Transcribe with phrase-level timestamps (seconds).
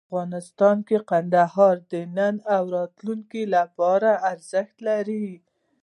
[0.09, 5.29] افغانستان کې کندهار د نن او راتلونکي لپاره ارزښت لري.